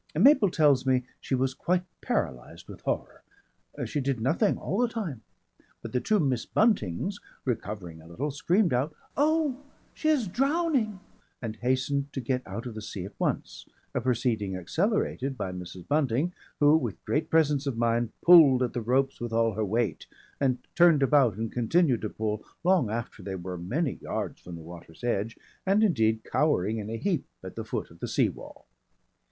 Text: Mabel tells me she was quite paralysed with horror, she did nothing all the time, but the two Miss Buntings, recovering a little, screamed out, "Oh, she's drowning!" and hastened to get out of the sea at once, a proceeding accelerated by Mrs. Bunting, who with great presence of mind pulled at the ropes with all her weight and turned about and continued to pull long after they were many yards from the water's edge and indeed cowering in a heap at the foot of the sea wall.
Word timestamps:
Mabel 0.15 0.49
tells 0.49 0.83
me 0.83 1.03
she 1.19 1.35
was 1.35 1.53
quite 1.53 1.83
paralysed 2.01 2.67
with 2.67 2.81
horror, 2.81 3.21
she 3.85 4.01
did 4.01 4.19
nothing 4.19 4.57
all 4.57 4.79
the 4.79 4.87
time, 4.87 5.21
but 5.83 5.91
the 5.91 5.99
two 6.01 6.19
Miss 6.19 6.43
Buntings, 6.43 7.19
recovering 7.45 8.01
a 8.01 8.07
little, 8.07 8.31
screamed 8.31 8.73
out, 8.73 8.95
"Oh, 9.15 9.61
she's 9.93 10.27
drowning!" 10.27 11.01
and 11.39 11.57
hastened 11.57 12.11
to 12.13 12.19
get 12.19 12.41
out 12.47 12.65
of 12.65 12.73
the 12.73 12.81
sea 12.81 13.05
at 13.05 13.19
once, 13.19 13.67
a 13.93 14.01
proceeding 14.01 14.55
accelerated 14.55 15.37
by 15.37 15.51
Mrs. 15.51 15.87
Bunting, 15.87 16.33
who 16.59 16.75
with 16.77 17.05
great 17.05 17.29
presence 17.29 17.67
of 17.67 17.77
mind 17.77 18.09
pulled 18.23 18.63
at 18.63 18.73
the 18.73 18.81
ropes 18.81 19.21
with 19.21 19.31
all 19.31 19.53
her 19.53 19.63
weight 19.63 20.07
and 20.39 20.57
turned 20.73 21.03
about 21.03 21.35
and 21.37 21.51
continued 21.51 22.01
to 22.01 22.09
pull 22.09 22.43
long 22.63 22.89
after 22.89 23.21
they 23.21 23.35
were 23.35 23.55
many 23.55 23.99
yards 24.01 24.41
from 24.41 24.55
the 24.55 24.61
water's 24.63 25.03
edge 25.03 25.37
and 25.63 25.83
indeed 25.83 26.23
cowering 26.23 26.79
in 26.79 26.89
a 26.89 26.97
heap 26.97 27.27
at 27.43 27.55
the 27.55 27.63
foot 27.63 27.91
of 27.91 27.99
the 27.99 28.07
sea 28.07 28.29
wall. 28.29 28.65